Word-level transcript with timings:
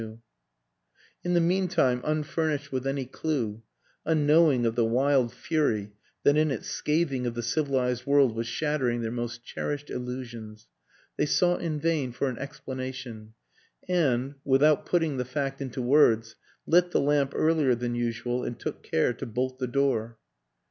74 0.01 0.09
WILLIAM 0.09 0.21
AN 0.23 1.31
ENGLISHMAN 1.31 1.31
In 1.31 1.33
the 1.35 1.47
meantime, 1.47 2.01
unfurnished 2.03 2.71
with 2.71 2.87
any 2.87 3.05
clew, 3.05 3.61
un 4.03 4.25
knowing 4.25 4.65
of 4.65 4.73
the 4.73 4.83
wild 4.85 5.31
fury 5.31 5.91
that 6.23 6.35
in 6.35 6.49
its 6.49 6.67
scathing 6.69 7.27
of 7.27 7.35
the 7.35 7.43
civilized 7.43 8.07
world 8.07 8.33
was 8.35 8.47
shattering 8.47 9.01
their 9.01 9.11
most 9.11 9.43
cherished 9.43 9.91
illusions, 9.91 10.67
they 11.17 11.27
sought 11.27 11.61
in 11.61 11.79
vain 11.79 12.11
for 12.11 12.29
an 12.29 12.39
ex 12.39 12.59
planation, 12.67 13.33
and 13.87 14.33
without 14.43 14.87
putting 14.87 15.17
the 15.17 15.23
fact 15.23 15.61
into 15.61 15.83
words 15.83 16.35
lit 16.65 16.89
the 16.89 16.99
lamp 16.99 17.33
earlier 17.35 17.75
than 17.75 17.93
usual 17.93 18.43
and 18.43 18.59
took 18.59 18.81
care 18.81 19.13
to 19.13 19.27
bolt 19.27 19.59
the 19.59 19.67
door. 19.67 20.17